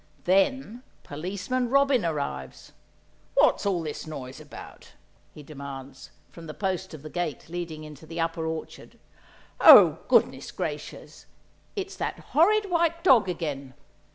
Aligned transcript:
Then 0.23 0.81
policeman 1.03 1.69
robin 1.69 2.03
arrives. 2.03 2.71
"What's 3.35 3.67
all 3.67 3.83
this 3.83 4.07
noise 4.07 4.39
about?" 4.41 4.93
he 5.31 5.43
demands, 5.43 6.09
from 6.31 6.47
the 6.47 6.55
post 6.55 6.95
of 6.95 7.03
the 7.03 7.09
gate 7.11 7.49
leading 7.49 7.83
into 7.83 8.07
the 8.07 8.19
upper 8.19 8.47
orchard. 8.47 8.97
"Oh, 9.59 9.99
good 10.07 10.33
gracious! 10.55 11.27
it's 11.75 11.95
that 11.97 12.17
horrid 12.33 12.67
white 12.71 13.03
dog 13.03 13.29
again! 13.29 13.75